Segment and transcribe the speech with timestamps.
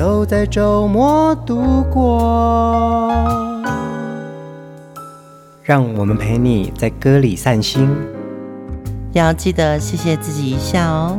[0.00, 3.12] 都在周末度过，
[5.62, 7.86] 让我们陪你在歌里散心，
[9.12, 11.18] 要记得谢谢自己一下哦。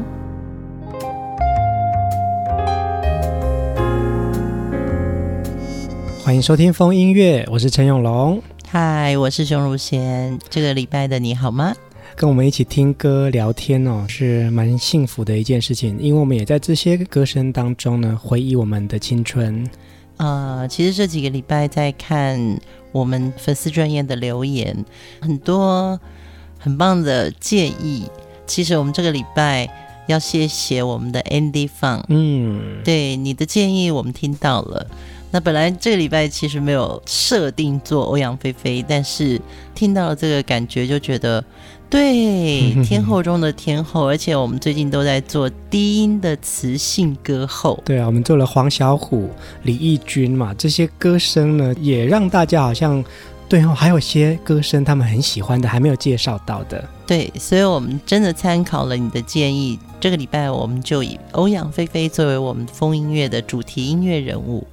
[6.26, 10.40] 欢迎收听风音乐，我是陈永龙，嗨，我是熊汝贤。
[10.50, 11.76] 这个礼拜的你好吗？
[12.22, 19.68] 跟我们一起听歌聊天哦，是蛮幸福的一件事情，因为我们也在这些歌声当中呢，回忆我们的青春。
[20.18, 22.60] 呃，其实这几个礼拜在看
[22.92, 24.86] 我们粉丝专业的留言，
[25.20, 26.00] 很多
[26.60, 28.08] 很棒的建议。
[28.46, 29.68] 其实我们这个礼拜
[30.08, 34.86] 要谢谢我们的 Andy Fun，嗯，对你的建议我们听到了。
[35.32, 39.42] 那本来这个礼拜其实没有设定做欧阳菲菲，但是
[39.74, 41.44] 听到了这个感觉就觉得。
[41.92, 47.78] 对，天后中的天后，而且我们最近都在做低音的磁性歌后。
[47.84, 49.28] 对啊，我们做了黄小琥、
[49.64, 53.04] 李翊君嘛，这些歌声呢，也让大家好像
[53.50, 56.82] 对哦，还有些歌声他们很喜欢的，还没有介绍到的。
[57.06, 64.66] 对，所以我们真的参考了你的建议，这个礼拜我们就以欧阳菲菲作为我们风音乐的主题音乐人物。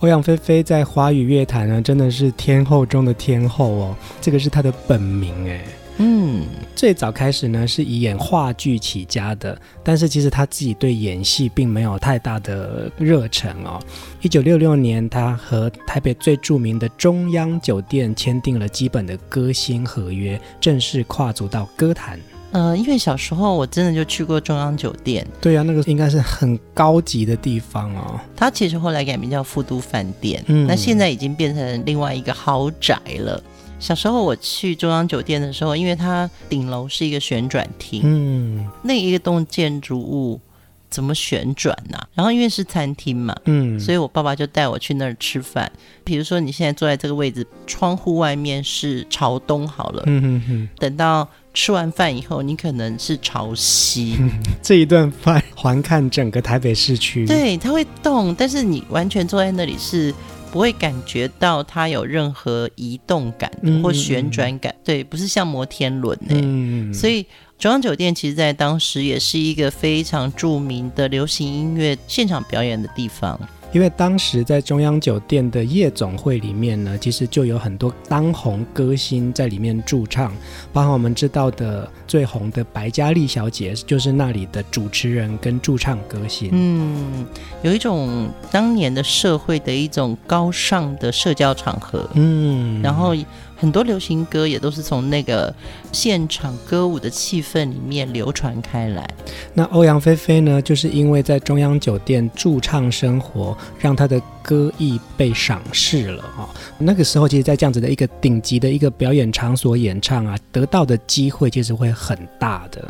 [0.00, 5.64] 欧阳菲菲在华语乐坛呢，真的是天后中的天后哦，这个是她的本名哎。
[5.98, 6.44] 嗯，
[6.74, 13.80] 最早开始呢是以演话剧起家的，但是其实他自己对演戏并没有太大的热忱哦。
[14.20, 22.20] 一九六六年，他和台北最著名的中央酒店签订了基本的歌星合约，正式跨足到歌坛。
[22.52, 28.20] 呃，因为小时候我真的就去过中央酒店，对啊，那个应该是很高级的地方哦。
[28.36, 33.42] 它其实后来改名叫富都饭店，嗯，那现在已经变成另外一个豪宅了。
[33.78, 40.40] 小时候我去中央酒店的时候，因为它顶楼是一个旋转厅，嗯，那一个栋建筑物
[40.88, 42.08] 怎么旋转呢、啊？
[42.14, 45.70] 然后因为是餐厅嘛，嗯，所以我爸爸就带我去那儿吃饭。
[46.02, 54.30] 比如说你现在坐在这个位置，窗户外面是朝东好了，嗯哼哼，等到吃完饭以后，你可能是朝西，嗯、
[54.62, 60.14] 这一顿饭环看整个台北市区，对，它会动，但是你完全坐在那里是。
[60.56, 63.52] 不会感觉到它有任何移动感
[63.82, 66.40] 或旋转感，嗯、对，不是像摩天轮呢、欸。
[66.42, 67.26] 嗯、所以
[67.58, 73.38] 中央酒店其实在当时也是一个非常著名的流行音乐现场表演的地方。
[73.72, 80.32] 因为当时在中央酒店的夜总会里面呢，其实就有很多当红歌星在里面驻唱，
[80.72, 86.48] 包括我们知道的最红的白嘉莉小姐，就是那里的主持人跟驻唱歌星。
[86.52, 87.26] 嗯，
[87.62, 92.08] 有一种当年的社会的一种高尚的社交场合。
[92.14, 93.14] 嗯，然后。
[93.56, 95.52] 很多流行歌也都是从那个
[95.90, 99.08] 现场歌舞的气氛里面流传开来。
[99.54, 106.48] 那欧阳菲菲呢，就是因为在中央酒店驻唱生活，让她的歌艺被赏识了啊。
[106.78, 112.86] 那个时候，其实，在这样子的一个顶级的一个表演场所演唱啊，得到的机会其实会很大的，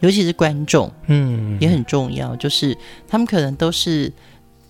[0.00, 2.36] 尤其是观众，嗯，也很重要。
[2.36, 2.76] 就是
[3.08, 4.12] 他们可能都是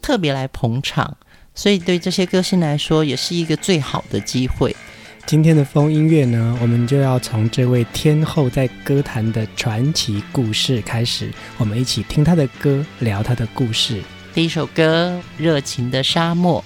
[0.01, 1.17] 特别来捧场，
[1.55, 4.75] 所以对这些歌星来说，也是一个最好的机会。
[5.25, 14.03] 今天的风音乐呢，我们就要从这位天后在歌坛的传奇故事开始，我们一起听她的歌，聊她的故事。
[14.35, 16.63] 第一首歌《热情的沙漠》。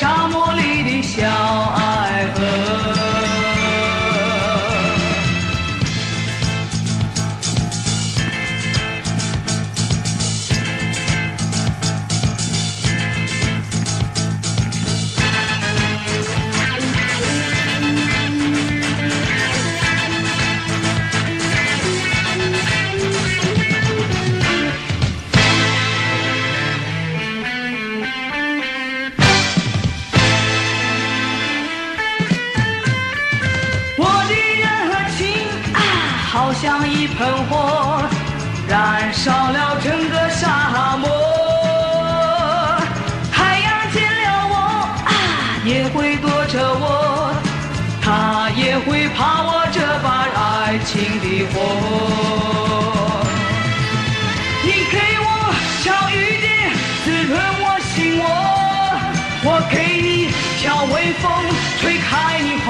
[0.00, 0.39] 醉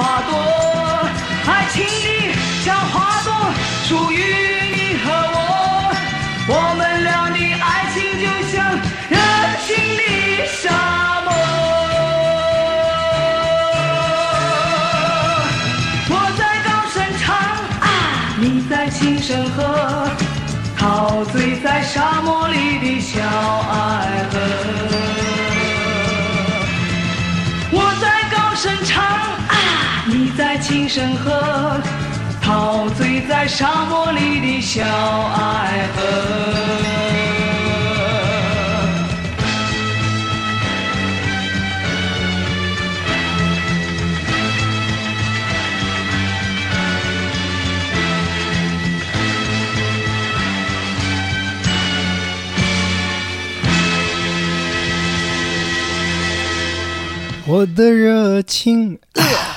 [0.00, 0.32] 花朵，
[1.46, 2.32] 爱情里
[2.64, 3.30] 像花朵，
[3.84, 4.16] 属于
[4.74, 5.36] 你和我。
[6.48, 8.56] 我们俩的爱情就像
[9.10, 9.16] 热
[9.66, 9.68] 情
[9.98, 10.02] 的
[10.62, 10.62] 沙
[11.26, 11.28] 漠。
[16.08, 17.36] 我在高声唱，
[17.82, 17.84] 啊，
[18.38, 20.08] 你在轻声和，
[20.78, 25.39] 陶醉在沙漠里的小爱河。
[30.70, 31.80] 你在轻声和，
[32.40, 36.00] 陶醉在沙漠里的小爱河。
[57.46, 58.96] 我的热情，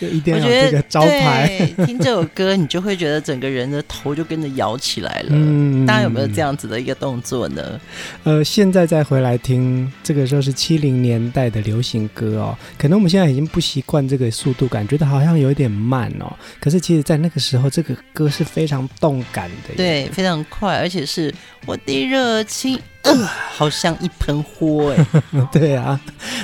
[0.00, 1.70] 就一定要这个招牌。
[1.84, 5.28] 听这首歌，你就会觉得整个人的头就跟着摇起来了。
[5.32, 7.78] 嗯，大家有没有这样子的一个动作呢？
[8.24, 12.56] 呃，现在再回来听，这个时候是七零年代的流行歌哦。
[12.78, 16.34] 可能我们现在已经不习惯这个速度感，觉得好像有点慢哦。
[16.58, 21.34] 可是其实，在那个时候，这个歌是非常动感的，对，非常快，而且是
[21.66, 22.78] 我的热情。
[23.02, 23.16] 呃，
[23.56, 25.06] 好像一盆火哎，
[25.50, 25.98] 对啊，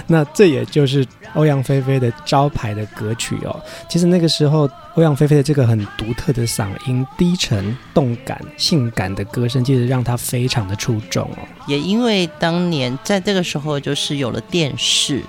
[0.07, 3.61] 那这也就是欧阳菲菲的招牌的歌曲哦。
[3.91, 11.39] 其实那个时候，欧阳菲菲的这个很独特的嗓音，低沉、动感、性感的歌声，其实让她非常的出众哦。
[11.67, 15.23] 也因为当年在这个时候，就是有了电视，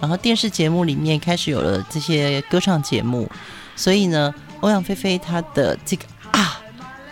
[0.00, 3.26] 然后电视节目里面开始有了这些歌唱节目，
[3.74, 6.60] 所以呢，欧阳菲菲她的这个啊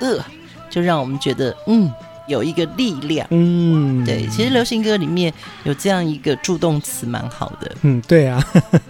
[0.01, 0.23] 呃，
[0.69, 1.91] 就让我们觉得嗯。
[2.33, 5.33] 有一个力量，嗯，对，其实流行歌里面
[5.65, 7.71] 有这样一个助动词，蛮好的。
[7.83, 8.43] 嗯，对啊，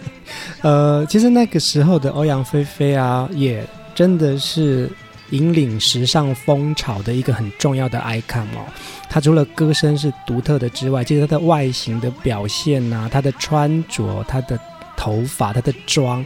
[0.63, 3.63] 呃，其实那个时候的欧阳菲菲啊，也
[3.93, 4.89] 真的是
[5.31, 8.65] 引领时尚风潮的一个很重要的 icon 哦。
[9.09, 14.57] 她除了歌声是独特的之外，其实她的外形的表现啊，她的穿着、她的
[14.95, 16.25] 头发、她的妆，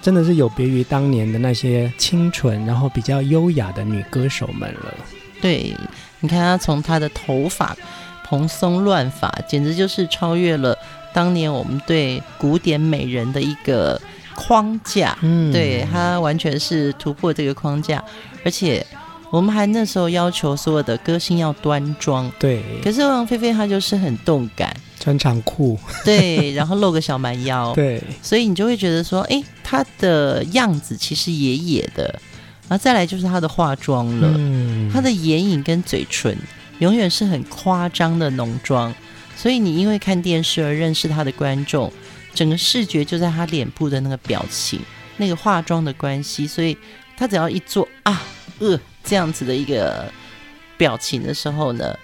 [0.00, 4.94] 真的是有别于当年的那些清纯然后比较优雅的女歌手们了。
[5.40, 5.74] 对。
[6.22, 7.76] 你看他从他的头发
[8.24, 10.74] 蓬松乱发，简直就是超越了
[11.12, 14.00] 当年我们对古典美人的一个
[14.34, 15.18] 框架。
[15.20, 18.02] 嗯，对，他完全是突破这个框架，
[18.44, 18.86] 而且
[19.30, 22.30] 我们还那时候要求所有的歌星要端庄。
[22.38, 32.18] 对，可是王菲菲她就是很动感，穿长裤，对，然后露个小蛮腰， 对，所以你就会觉得说，哎，她的样子其实野野的。
[32.68, 34.28] 然后再来就是她的化妆了，
[34.92, 36.36] 她、嗯、的眼影跟嘴唇
[36.78, 38.94] 永远是很夸张的浓妆，
[39.36, 41.92] 所以你因为看电视而认识她的观众，
[42.34, 44.80] 整个视觉就在她脸部的那个表情、
[45.16, 46.76] 那个化妆的关系，所以
[47.16, 48.22] 她只要一做啊
[48.58, 50.10] 呃这样子的一个
[50.76, 51.96] 表情的时候呢，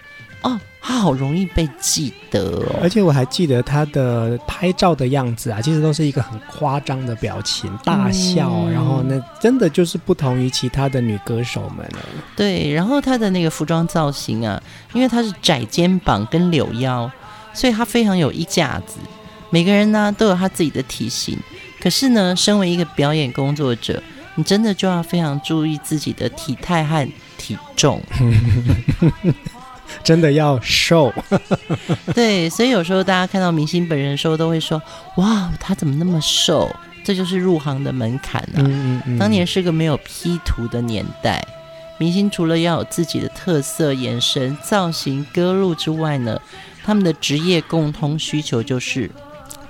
[0.43, 0.61] 哦。
[0.81, 11.99] 他好容易被记得哦，而且我还记得他的拍照的样子啊，其实都是一个很夸张的表情，大笑，嗯、然后那真的就是不同于其他的女歌手们了。
[12.37, 17.11] 对，然后她的那个服装造型啊，因为她是窄肩膀跟柳腰，
[17.53, 18.99] 所以她非常有一架子。
[19.51, 21.37] 每个人呢都有他自己的体型，
[21.81, 24.03] 可是呢，身为一个表演工作者，
[24.37, 28.01] 你真的就要非常注意自己的体态和体重。
[30.05, 31.13] 真的要瘦，
[32.15, 34.81] 对，所以有时候大家看到明星本人的时候，都会说
[35.17, 36.69] ：“哇，他怎么那么瘦？”
[37.05, 38.57] 这就是入行的门槛啊。
[38.57, 39.19] 嗯嗯嗯。
[39.19, 41.43] 当年是个没有 P 图的年代，
[41.99, 46.39] 明星除了要有自己的特色、眼神、造型、歌路之外呢，
[46.85, 49.11] 他们的职业共通需求就是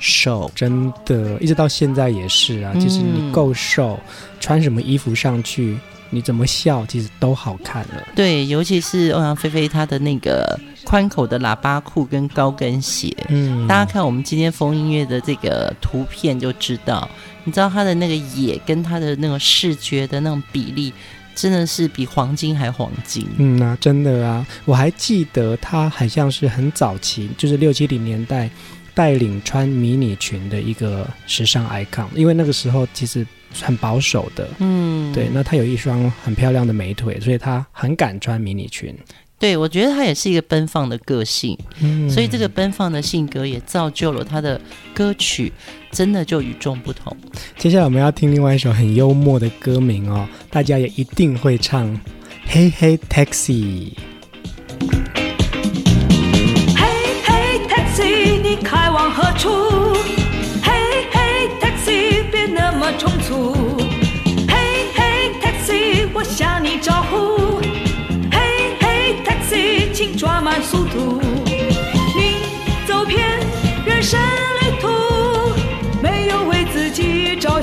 [0.01, 2.73] 瘦，真的，一直到现在也是啊。
[2.81, 5.79] 其实你够瘦，嗯、穿什么衣服上去，
[6.11, 8.09] 你怎么笑，其实都好看了。
[8.15, 17.09] 对，尤其是欧阳菲菲她的那个宽口的喇叭裤跟高跟鞋，嗯，大家看我们今天风音乐的这个图片就知道，
[17.45, 20.93] 你知道她的那个野跟她的那个视觉的那种比例。
[21.41, 28.51] 真的是比黄金还黄金，嗯啊，真的啊，我还记得他好像是很早期，就是六七零年代
[28.93, 33.25] 带领穿迷你裙的一个时尚 icon，因为那个时候其实
[33.61, 38.95] 很保守的，嗯，对，那他有一双很漂亮的美腿，所以他很敢穿迷你裙。
[39.41, 44.61] 对，我觉得他也是一个奔放的个性，嗯，所以这个奔放的性格也造就了他的
[44.93, 45.53] 歌曲，
[45.93, 47.17] 真的就与众不同。
[47.57, 51.87] 接下来我们要听另外一首很幽默的歌名哦，大家也一定会唱
[52.47, 53.93] 《嘿嘿 Taxi》。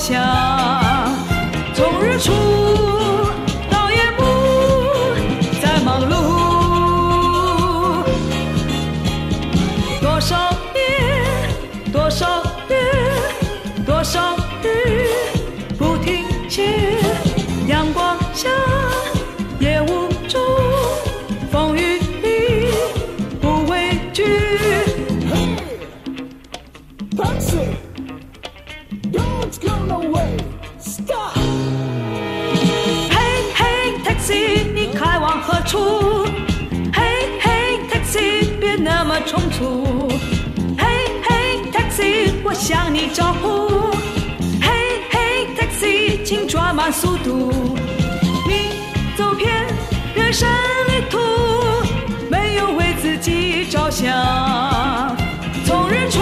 [0.06, 0.22] 己着想，
[1.74, 2.32] 从日出
[39.36, 40.08] 那么匆促。
[40.78, 40.86] 嘿
[41.28, 43.92] 嘿，taxi，我向你招呼。
[44.62, 44.72] 嘿
[45.12, 47.52] 嘿，taxi，请抓慢速度。
[48.48, 48.80] 你
[49.18, 49.68] 走遍
[50.16, 50.48] 人生
[50.88, 51.20] 旅途，
[52.30, 55.16] 没有为自己着想。
[55.66, 56.22] 从日出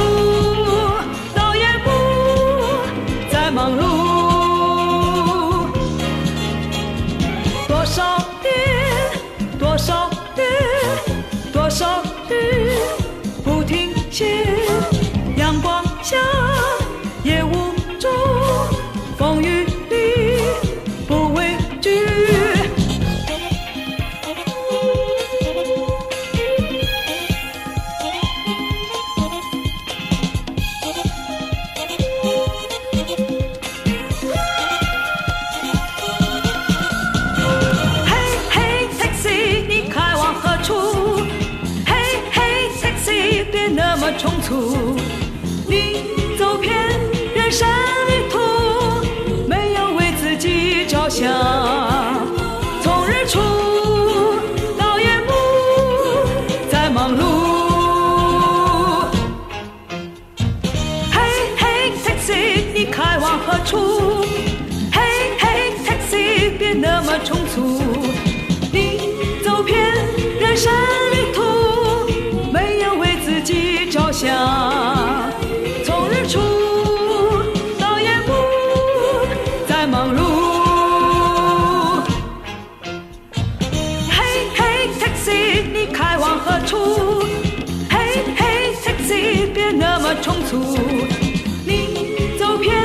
[91.66, 92.76] 你走遍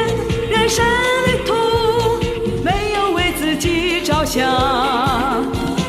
[0.51, 0.85] 人生
[1.27, 1.55] 旅途，
[2.65, 4.47] 没有为自己着想。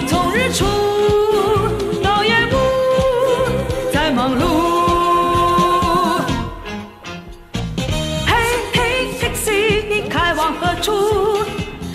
[0.07, 0.65] 从日出
[2.03, 2.57] 到夜幕，
[3.93, 4.43] 在忙碌。
[8.25, 8.33] 嘿
[8.73, 11.43] 嘿，taxi，你开往何处？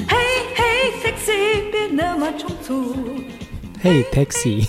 [0.08, 0.16] 嘿
[0.54, 2.96] 嘿，taxi，别那么匆促。
[3.82, 4.66] 嘿，taxi。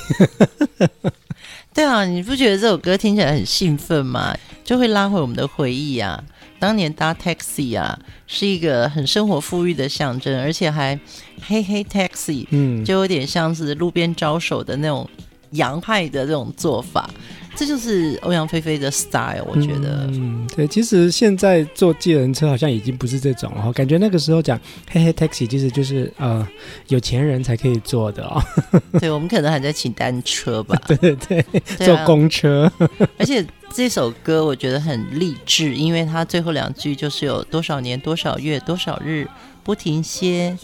[1.73, 4.35] 对啊，你不觉得这首歌听起来很兴奋吗？
[4.65, 6.21] 就会拉回我们的回忆啊，
[6.59, 10.99] 当年搭 taxi 啊，是一个很生活富裕的象征，而且还
[11.47, 15.07] 嘿嘿 taxi，嗯，就有点像是路边招手的那种
[15.51, 17.07] 洋派的这种做法。
[17.55, 20.05] 这就是欧阳菲菲的 style，我觉得。
[20.11, 24.59] 嗯，对，其实现在坐计程车好像已经不是这种了，感觉那个时候讲
[24.89, 26.45] 嘿嘿 taxi，其实就是呃
[26.89, 28.43] 有钱人才可以坐的哦。
[28.99, 30.79] 对，我们可能还在骑单车吧。
[30.85, 31.45] 对对对，
[31.77, 32.71] 对啊、坐公车。
[33.17, 39.27] 而且这首歌我觉得很励志，因为它最后两句就是有多少年、多少月、多少日
[39.63, 40.57] 不停歇，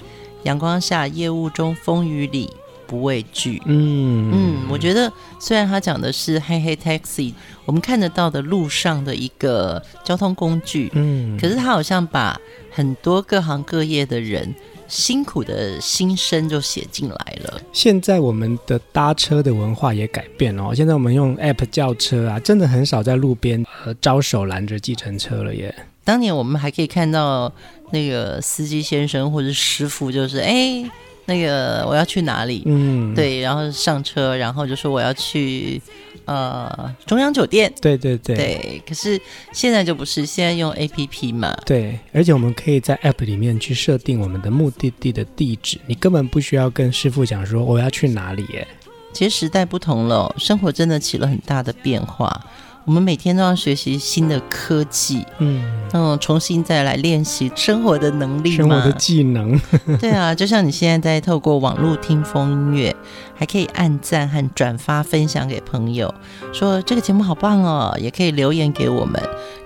[0.43, 2.49] 阳光下、夜雾中、风雨里。
[2.91, 3.61] 不畏惧。
[3.67, 7.33] 嗯嗯，我觉得虽然他讲的是黑黑 taxi，
[7.63, 12.37] 我们看得到的路上的一个交通工具，嗯，可是他好像把
[12.69, 14.53] 很多各行各业的人
[14.89, 17.61] 辛苦的心声就写进来了。
[17.71, 25.73] 现在我们的搭车的文化也改变了哦，现在我们用 app 叫车啊，真的很少在路边呃招手拦着计程车了耶。
[26.03, 27.49] 当年我们还可以看到
[27.91, 30.83] 那个司机先生或者师傅，就是哎，
[31.31, 32.63] 那个我要去哪里？
[32.65, 35.81] 嗯，对，然后上车，然后就说我要去
[36.25, 37.71] 呃中央酒店。
[37.79, 38.35] 对对对。
[38.35, 39.19] 对，可是
[39.53, 41.55] 现在就不是，现在用 APP 嘛。
[41.65, 48.67] 对，而且我们可以在 App 里面去设定我们的目的地的地址，你根本不需要跟师傅讲说我要去哪里耶。
[49.13, 52.45] 其实时代不同了，生活真的起了很大的变化。
[52.85, 59.59] 我们每天都要学习新的科技，嗯，嗯，重新再来练习生活的能力，生活的技能。
[60.01, 62.95] 对啊，就像你现在在透过网络听风音乐，
[63.35, 66.13] 还可以按赞和转发分享给朋友，
[66.51, 69.21] 说这个节目好棒哦，也可以留言给我们，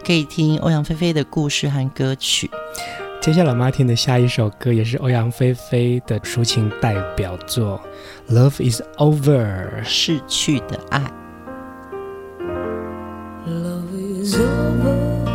[0.06, 2.50] 可以听欧阳菲菲的故事和歌曲。
[3.22, 7.82] 接下来我们要听的下一首歌也是欧阳菲菲的抒情代表作
[8.34, 11.25] 《Love Is Over》，逝去的爱。
[14.06, 15.26] Love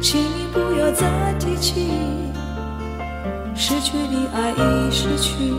[0.00, 1.90] 请你不要再提起，
[3.54, 5.52] 失去的爱已失去，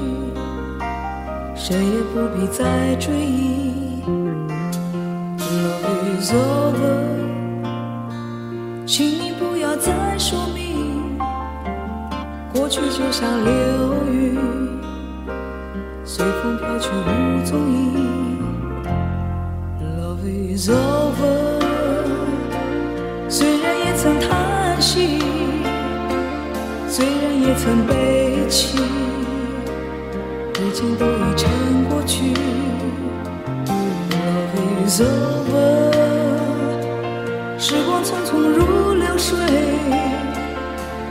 [1.55, 4.03] 谁也不必再追忆。
[5.37, 6.77] Love is over，
[8.85, 11.17] 请你不要再说明，
[12.53, 13.51] 过去就像流
[14.11, 14.37] 云，
[16.05, 18.18] 随风飘去无踪影。
[20.19, 21.59] Love is over。
[23.29, 25.19] 虽然也曾叹息，
[26.89, 28.77] 虽然也曾悲泣，
[30.59, 31.49] 如今都已成
[31.89, 32.33] 过去。
[34.11, 35.91] Love is over，
[37.57, 39.37] 时光匆匆如流水，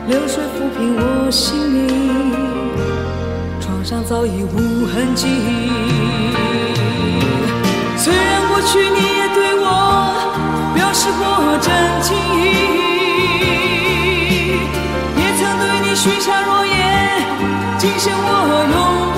[0.08, 1.88] 流水抚平我心灵，
[3.60, 5.28] 创伤早已无痕迹。
[7.96, 9.62] 虽然过去你也对我。
[10.74, 11.22] 表示过
[11.62, 11.70] 真
[12.02, 12.44] 情意，
[15.16, 17.22] 也曾对你许下诺言，
[17.78, 18.26] 今生我
[18.74, 19.17] 永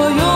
[0.00, 0.27] 我。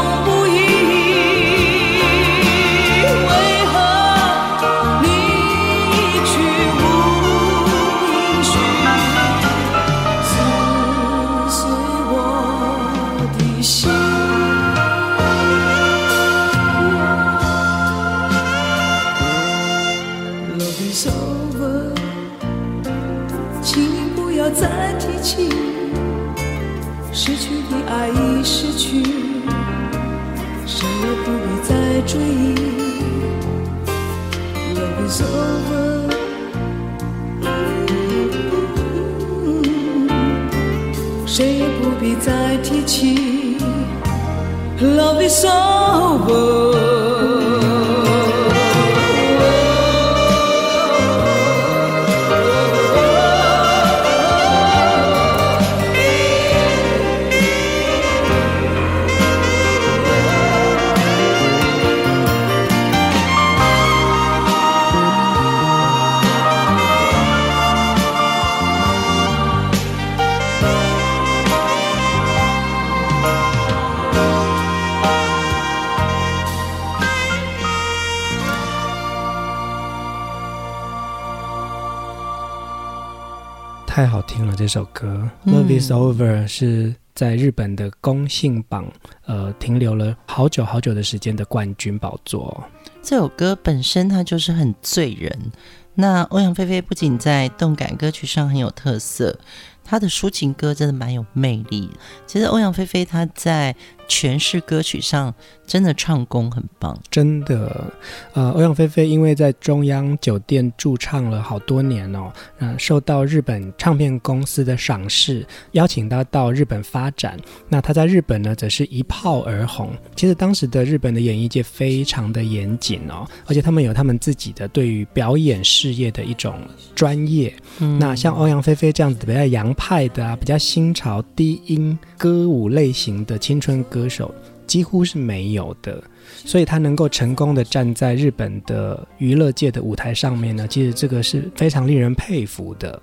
[83.95, 88.91] 太好听了，这首歌《Love Is Over》是在日本的公信榜，
[89.27, 92.65] 呃，停留了好久好久的时间的冠军宝座。
[93.03, 95.53] 这首歌本身它就是很醉人。
[95.95, 99.39] 那欧阳菲菲不仅在动感歌曲上很有特色。
[99.85, 101.91] 她的抒情歌真的蛮有魅力。
[102.27, 103.77] 其实欧阳菲菲她在
[104.09, 105.35] 诠释歌曲上
[105.73, 107.91] 真的唱功很棒，真的。
[108.35, 117.39] 呃，欧阳菲菲因为在中央酒店驻唱了好多年哦，嗯、呃，受到日本唱片公司的赏识，邀请她到日本发展。
[117.71, 119.89] 那她在日本呢，则是一炮而红。
[120.15, 126.55] 其实当时的日本的演艺界非常的严谨哦，而且他们有他们自己的对于表演事业的一种
[126.95, 127.51] 专业。
[127.81, 134.35] 嗯、那像欧阳菲菲这样子比较洋派的啊，比较新潮低音歌舞类型的青春歌手
[134.73, 136.03] 几乎是没有的，
[136.47, 143.03] 所以他能够成功的站在日本的娱乐界的舞台上面呢，其实这个是非常令人佩服的。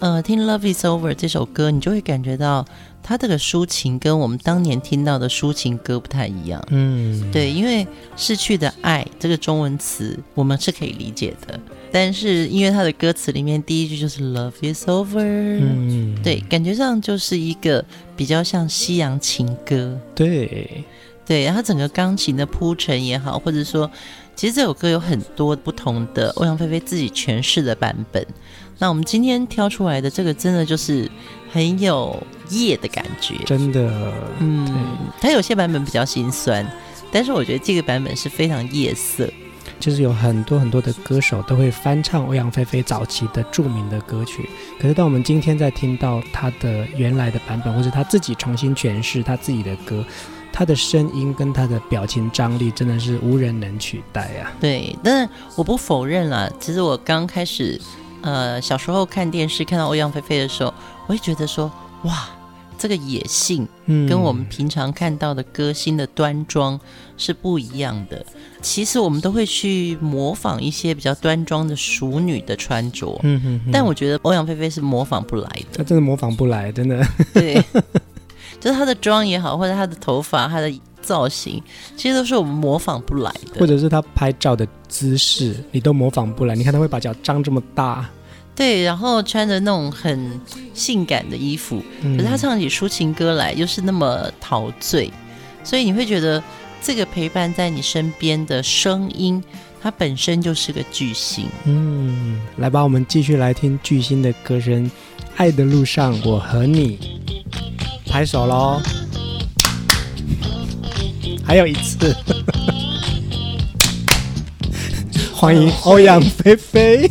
[0.00, 2.62] 呃，听《Love Is Over》这首歌，你就会感觉到
[3.02, 6.62] 他这个抒情跟我们当年听到的抒情歌不太一样。
[6.68, 11.58] 嗯，对，因为逝去的爱这个中文词我们是可以理解的。
[11.90, 17.84] 但是因为他的歌词里面第一句就是 Love is over，嗯，对，感觉上就是一个
[18.16, 20.84] 比较像西洋情歌，对，
[21.26, 23.90] 对，然后整个钢琴的铺陈也好，或者说，
[24.36, 28.26] 其实这首歌有很多不同的欧阳菲菲自己诠释的版本。
[28.78, 31.10] 那我们今天挑出来的这个，真的就是
[31.50, 32.16] 很有
[32.50, 34.68] 夜的感觉，真的，嗯，
[35.20, 36.64] 它有些版本比较心酸，
[37.10, 39.28] 但是我觉得这个版本是非常夜色。
[39.80, 44.48] 就是有很多很多的歌手都会翻唱欧阳菲菲早期的著名的歌曲，
[44.80, 50.04] 可是当我们今天在听到他的原来的版本，或者他自己重新诠释他自己的歌，
[50.52, 54.50] 他的声音跟他的表情张力真的是无人能取代啊！
[54.60, 57.80] 对，但我不否认了，其实我刚开始，
[58.22, 60.74] 呃，小时候看电视看到欧阳菲菲的时候，
[61.06, 61.70] 我会觉得说，
[62.02, 62.28] 哇。
[62.78, 66.78] 这个野性，跟我们平常看到的歌星的端庄
[67.16, 68.24] 是不一样的。
[68.62, 75.78] 其实我们都会去模仿一些比较端庄的熟女的穿着，嗯哼哼，但我觉得欧阳菲菲是模仿不来的。
[75.78, 77.04] 她真的模仿不来，真的。
[77.34, 77.54] 对，
[78.58, 81.62] 就是她的妆也好，或者她的头发、她的造型，
[81.96, 83.60] 其实都是我们模仿不来的。
[83.60, 86.54] 或者是她拍照的姿势，你都模仿不来。
[86.54, 88.08] 你看她会把脚张这么大。
[88.58, 90.40] 对，然后穿着那种很
[90.74, 95.12] 性感的衣服，嗯、可是他唱起抒情歌来又是那么陶醉，
[95.62, 96.42] 所以你会觉得
[96.82, 99.40] 这个陪伴在你身边的声音，
[99.80, 101.46] 它本身就是个巨星。
[101.66, 104.84] 嗯，来吧，我们继续来听巨星的歌声，
[105.36, 106.98] 《爱的路上我和你》，
[108.10, 108.82] 拍手喽！
[111.44, 112.12] 还有一次，
[115.32, 117.08] 欢迎欧阳菲菲。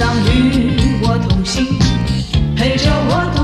[0.00, 1.78] 上与我同行，
[2.56, 3.39] 陪着我。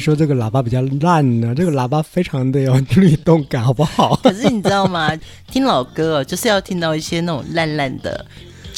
[0.00, 1.54] 说这个喇叭比较烂呢？
[1.54, 4.16] 这个喇叭非常的有律动感，好不好？
[4.22, 5.14] 可是你知道吗？
[5.48, 8.24] 听老歌就是要听到一些那种烂烂的。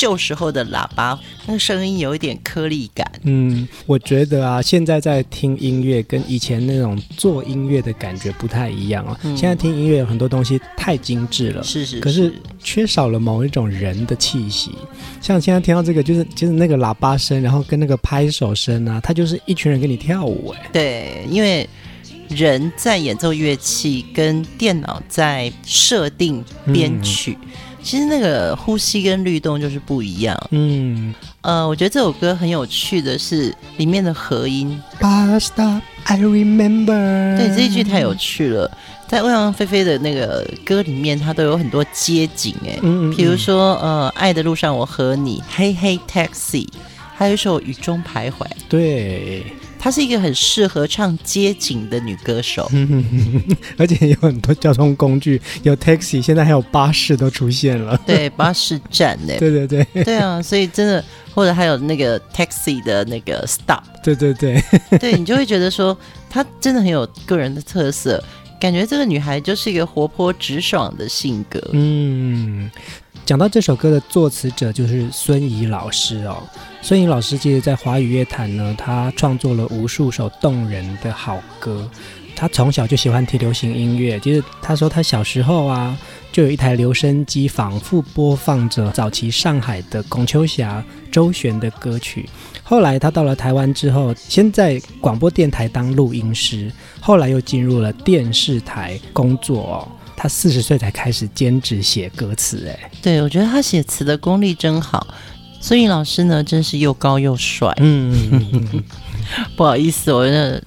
[0.03, 3.09] 旧时候的喇叭，那个声音有一点颗粒感。
[3.23, 9.17] 嗯，我觉得啊，现在在听音乐跟以前那种做音乐的感觉不太一样啊。
[9.23, 14.73] 嗯、现在听音乐有很多东西太精致了，是，是是，可是缺少了某一种人的气息。
[15.21, 20.69] 像现在听到这个，就是就是那个喇叭声，然后跟那个拍手声啊，它就是一群人跟你跳舞哎。
[20.73, 21.65] 对，因为
[22.29, 27.39] 人在演奏乐器，跟电脑在设定编曲。
[27.41, 27.49] 嗯
[27.83, 30.37] 其实那个呼吸跟律动就是不一样。
[30.51, 34.81] 嗯，呃，我觉得这首歌很有趣的是里面的和音。
[35.41, 37.37] Stop, I remember。
[37.37, 38.71] 对，这一句太有趣了。
[39.09, 46.67] 在欧阳菲菲的那个歌里面，它都有很多街景哎，嗯，嗯，嗯，比如说呃，爱的路上我和你，Hey Hey Taxi，
[47.15, 48.47] 还有一首雨中徘徊。
[48.69, 49.45] 对。
[49.83, 52.71] 她是一个很适合唱街景的女歌手，
[53.77, 58.01] 而且有很多交通工具，有 taxi，现在还有巴士都出现了。
[58.07, 59.35] 对，巴士站 呢？
[59.41, 63.83] 对对对，对啊，所以真的，或者还有那个 taxi 的那个 stop。
[64.05, 64.63] 对对对，
[65.01, 65.99] 对你就会觉得说，
[66.31, 68.23] 她真的很有个人的特色，
[68.61, 71.61] 感觉这个女孩就是一个活泼直爽的性格。
[71.73, 72.71] 嗯。
[73.33, 76.43] 讲到这首歌的作词者就是孙仪老师哦，
[76.83, 81.89] 孙仪老师其实，在华语乐坛呢，他创作了无数首动人的好歌。
[82.37, 85.99] 他从小就喜欢听流行音乐，其实他说他小时候啊，
[86.31, 92.29] 就有一台留声机，反复播放着早期上海的龚秋霞、周璇的歌曲。
[92.63, 99.89] 后来他到了台湾之后，先在广播电台当录音师，后来又进入了电视台工作哦。
[100.17, 105.07] 他四十岁才开始兼职写歌词，哎，对，我觉得他写词的功力真好。
[105.61, 107.73] 孙颖老师呢，真是又高又帅。
[107.79, 108.83] 嗯，
[109.57, 110.63] 不好意思，我真的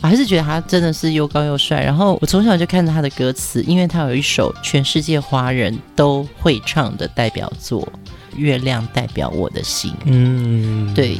[0.00, 1.80] 我还是觉得他真的是又高又帅。
[1.80, 7.80] 然后我从小就看着他的歌词，因为他有一首全世界华人都会唱的代表作
[8.36, 9.92] 《月亮代表我的心》。
[10.06, 11.16] 嗯，对，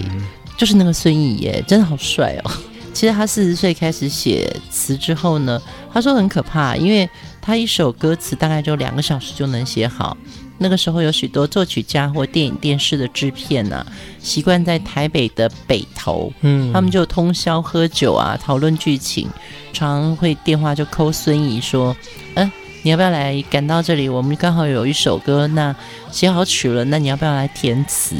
[0.56, 2.50] 就是那个孙颖耶，真的好帅哦。
[2.92, 5.60] 其实他四十岁开始写词之后呢，
[5.92, 7.08] 他说很可怕，因为
[7.44, 10.16] 他一首歌词大概就两个小时就能写好。
[10.56, 13.86] 那个时候有许多作曲家或电影电视的制片呢、啊，
[14.18, 19.28] 习惯在台北的北投，嗯，他们就通宵喝酒啊，讨论剧情，
[19.74, 21.94] 常常会电话就 call 孙怡说，
[22.34, 22.50] 嗯，
[22.82, 24.08] 你要不要来赶到这里？
[24.08, 25.74] 我们刚好有一首歌，那
[26.10, 28.14] 写好曲了，那你要不要来填词？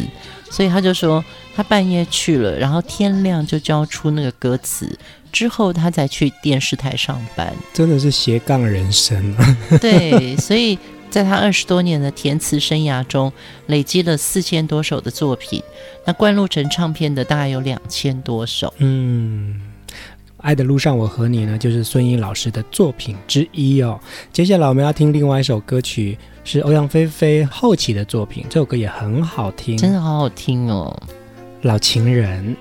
[0.54, 1.24] 所以他就说。
[1.56, 4.98] 他半夜去了，然后天亮就交出那个歌词，
[5.30, 9.56] 之后他再去电视台上班，真的是斜杠人生啊！
[9.80, 10.76] 对，所以
[11.08, 13.32] 在他二十多年的填词生涯中，
[13.68, 15.62] 累积了四千多首的作品，
[16.04, 18.74] 那灌录成唱片的大概有两千多首。
[18.78, 19.60] 嗯，
[20.44, 23.98] 爱的路上我和你呢，就是孙颖老师的作品之一哦。
[24.30, 30.94] 接下来我们要听另外一首歌曲，是欧阳菲菲后期的作品，这首歌也很好听，真的好好听哦。
[31.62, 32.54] 老情人，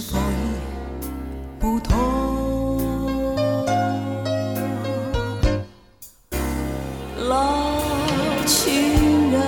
[0.00, 0.22] 是否已
[1.58, 3.34] 不同？
[7.28, 7.74] 老
[8.46, 9.42] 情人，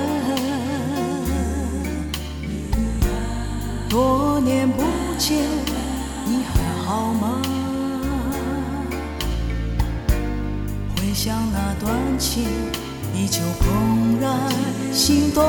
[3.89, 4.83] 多年不
[5.19, 5.39] 见
[6.27, 7.41] 你还好吗？
[10.97, 12.43] 回想那段情，
[13.15, 14.37] 依旧怦然
[14.93, 15.45] 心动。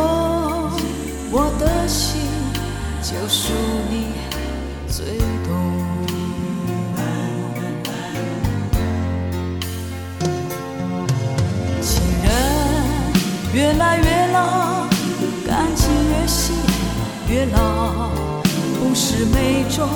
[1.31, 2.21] 我的心
[3.01, 3.51] 就属
[3.89, 4.13] 你
[4.91, 5.05] 最
[5.47, 5.55] 懂。
[11.81, 12.29] 情人
[13.53, 14.89] 越来越老，
[15.47, 16.53] 感情越陷
[17.29, 18.09] 越牢。
[18.79, 19.87] 不是每种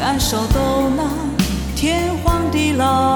[0.00, 1.06] 感受都能
[1.76, 3.14] 天荒地老，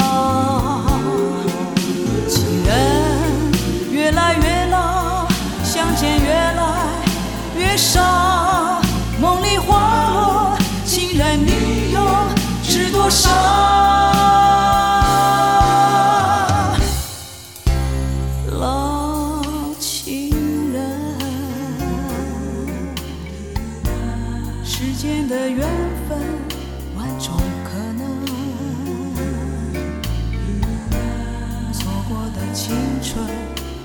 [2.29, 2.75] 情人
[3.91, 5.27] 越来越老，
[5.65, 6.85] 相见越来
[7.57, 8.03] 越少，
[9.19, 10.16] 梦里花，
[12.97, 13.29] 多少？
[18.59, 19.43] 老
[19.79, 20.81] 情人
[24.65, 25.69] 世间的缘
[26.09, 26.19] 分
[26.97, 28.25] 万种可能。
[31.75, 33.23] 错过的青春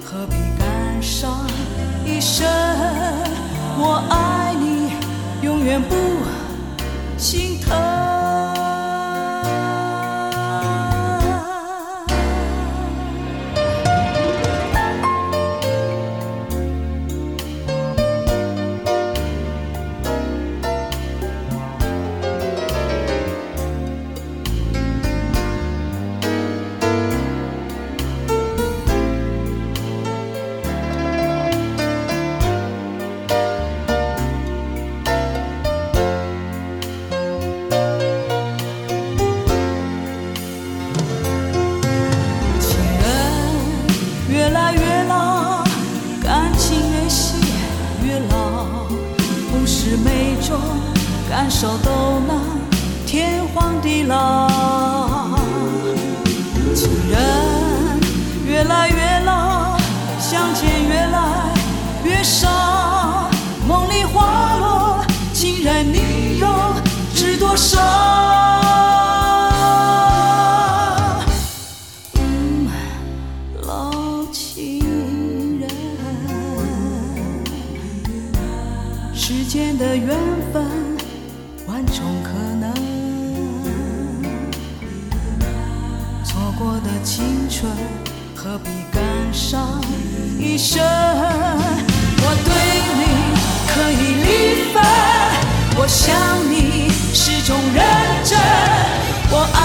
[0.06, 1.46] 何必感伤
[2.06, 2.48] 一生？
[3.78, 4.94] 我爱你
[5.46, 5.96] 永远不
[95.92, 96.16] 想
[96.50, 97.84] 你是种认
[98.24, 98.40] 真，
[99.30, 99.61] 我爱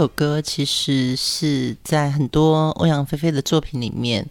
[0.00, 4.26] 首歌其实是在很多欧阳菲菲的作品里面，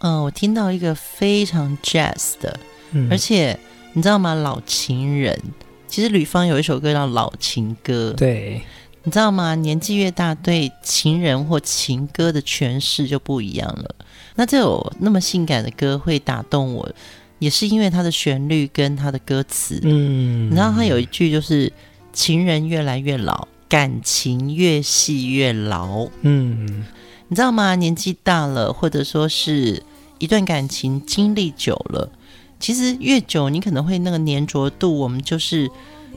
[0.00, 3.58] 嗯、呃，我听到一个非常 jazz 的，嗯、而且
[3.94, 4.34] 你知道吗？
[4.34, 5.40] 老情人，
[5.88, 8.60] 其实吕方有一首歌叫《老情歌》，对，
[9.04, 9.54] 你知道吗？
[9.54, 13.94] 年纪越大，对情人或情歌的诠释就不一样了。
[14.34, 16.86] 那这首那么性感的歌会打动我，
[17.38, 19.80] 也是因为它的旋律跟它的歌词。
[19.82, 21.72] 嗯，你知道它有一句就是
[22.12, 23.48] “情人越来越老”。
[23.68, 26.84] 感情越细越牢，嗯，
[27.28, 27.74] 你知道吗？
[27.74, 29.82] 年纪大了，或者说是
[30.18, 32.10] 一段感情经历久了，
[32.60, 35.70] 其实越久，你可能会那个粘着度，我们就是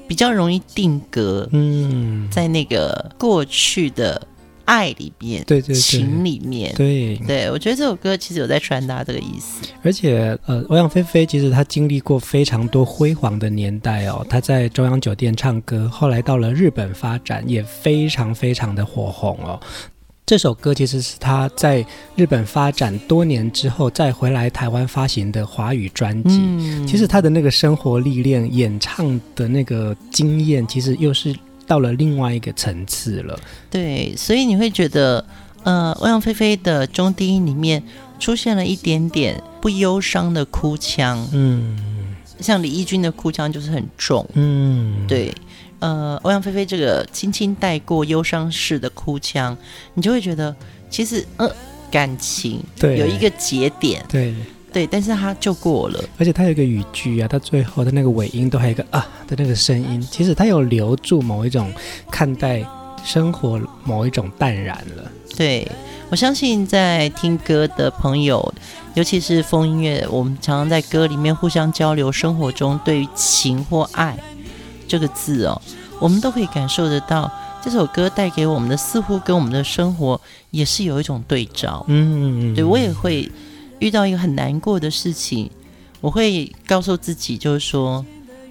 [0.07, 4.27] 比较容易定格，嗯，在那个过去的。
[4.69, 9.67] 爱里面，对对对，情里面，对对，我觉得这首歌其实有在传达这个意思。
[9.81, 14.23] 而且，呃，欧阳菲菲其实她经历过非常多辉煌的年代哦。
[14.29, 19.59] 她在中央酒店唱歌，后来到了日本发展，也非常非常的火红哦。
[20.23, 21.83] 这首歌其实是她在
[22.15, 26.37] 日本发展多年之后再回来台湾发行的华语专辑。
[26.41, 31.35] 嗯，其实她的那个生活历练、演唱的那个经验，其实又是。
[31.69, 33.39] 到了另外一个层次了，
[33.69, 35.23] 对，所以你会觉得，
[35.61, 37.83] 呃，欧阳菲菲的中低音里面
[38.19, 41.77] 出现了一点点不忧伤的哭腔，嗯，
[42.39, 45.31] 像李翊君的哭腔就是很重，嗯，对，
[45.77, 49.55] 呃，欧阳菲菲这个轻轻带过忧伤式的哭腔，
[49.93, 50.55] 你就会觉得
[50.89, 51.47] 其实，呃，
[51.91, 52.97] 感情对。
[52.97, 54.33] 有一个节点，对。
[54.71, 61.73] 对，但是他就过了，而且他有一个语句啊，他最后的那个尾音都还有一个啊的那个声音，其实他有留住某一种
[62.11, 62.63] 看待
[63.03, 65.11] 生活某一种淡然了。
[65.35, 65.67] 对，
[66.09, 68.53] 我相信在听歌的朋友，
[68.93, 74.15] 尤其是风音乐，我们常常在歌里面互相交流，生活中对于情或爱
[74.87, 75.59] 这个字哦，
[75.99, 77.31] 我们都可以感受得到，
[77.63, 81.83] 这首歌带给我们的似乎跟我们的生活也是有一种对照。
[81.87, 83.27] 嗯，对我也会。
[83.79, 85.49] 遇到一个很难过的事情，
[86.01, 88.05] 我会告诉自己，就是说，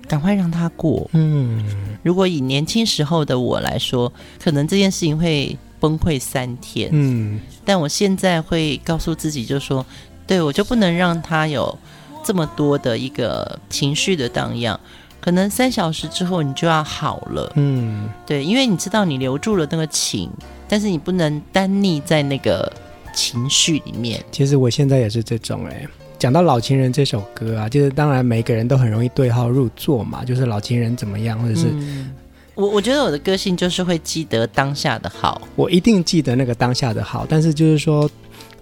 [0.07, 1.09] 赶快让它过。
[1.12, 1.64] 嗯，
[2.03, 4.12] 如果以年轻时候的我来说，
[4.43, 6.89] 可能这件事情会崩溃三天。
[6.93, 9.85] 嗯，但我现在会告诉自己，就是说，
[10.26, 11.79] 对，我就不能让他有
[12.24, 14.79] 这么多的一个情绪的荡漾。
[15.20, 17.53] 可能三小时之后你就要好了。
[17.57, 20.31] 嗯，对，因为你知道你留住了那个情，
[20.68, 22.72] 但是你不能单溺在那个。
[23.18, 25.84] 情绪里面，其实我现在也是这种哎。
[26.20, 32.12] 讲到《老情人》这首歌啊，就是当然每个人都很容易对号入座嘛，就是老情人怎么样，或者是、嗯、
[32.54, 38.08] 我我觉得我的个性就是会记得当下的好，我一定记得那个当下的好，但是就是说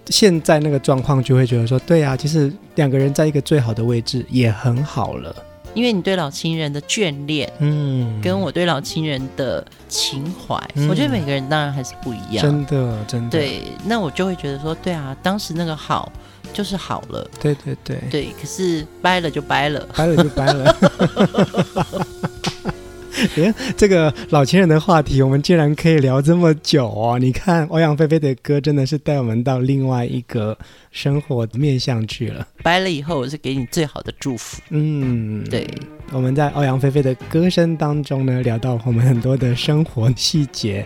[0.07, 5.35] 现在那个状况就会觉得说，对啊，其实两个人在一个最好的位置也很好了。
[5.73, 13.29] 因为你对老情人的眷恋，嗯，跟我对老情人的情怀，嗯，我觉得每个人当然还是不一样，真的，真的。
[13.29, 16.11] 对，那我就会觉得说，对啊，当时那个好
[16.53, 18.27] 就是好了，对对对，对。
[18.39, 20.75] 可是掰了就掰了，掰了就掰了。
[23.37, 27.17] 哎，这个老情人的话题，我们竟然可以聊这么久哦！
[27.19, 30.57] 你看欧阳菲菲的歌，真的是带我们到另外一个
[30.91, 32.47] 生活面向去了。
[32.63, 34.61] 掰了以后，我是给你最好的祝福。
[34.69, 35.67] 嗯，对。
[36.13, 40.85] 我们在欧阳菲菲的歌声当中呢，聊到我们很多的生活细节。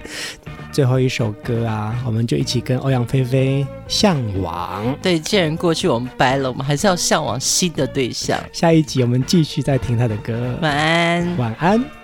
[0.72, 4.98] 最后一首歌啊，我们就一起跟欧阳菲菲向往。
[5.02, 8.40] 对，既然过去我们掰了，我们还是要向往新的对象。
[8.52, 10.58] 下一集我们继续再听他的歌。
[10.62, 12.01] 晚安，晚安。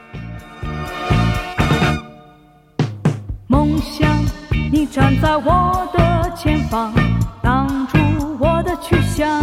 [3.88, 4.26] 梦想，
[4.70, 6.94] 你站在我的前方，
[7.42, 7.98] 挡住
[8.38, 9.42] 我的去向。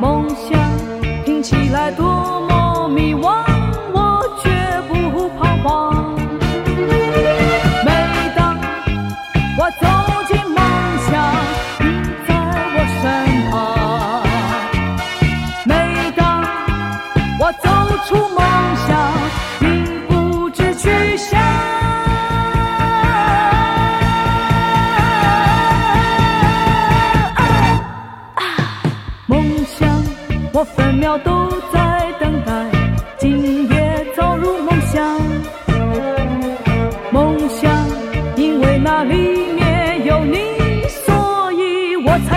[0.00, 0.60] 梦想，
[1.24, 2.13] 听起来多。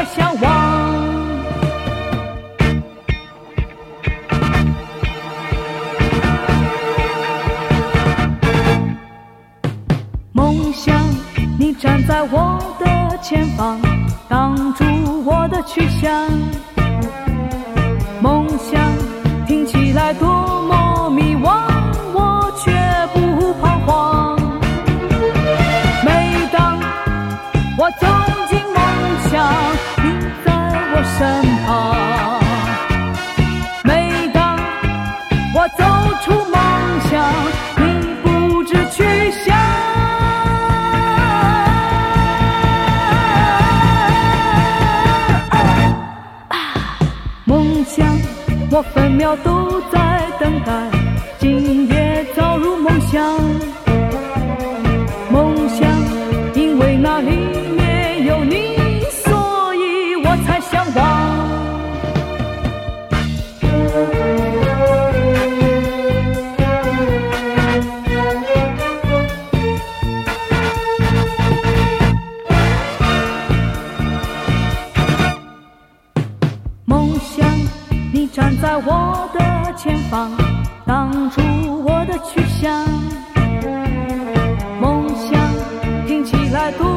[0.05, 1.07] 向往。
[10.33, 10.95] 梦想
[11.59, 13.79] 你站在我的前方
[14.29, 14.83] 挡住
[15.25, 16.66] 我的去向。
[78.17, 80.31] 你站在我的前方
[80.87, 81.39] 挡住
[81.85, 82.83] 我的去向
[84.81, 86.96] 梦想听起来多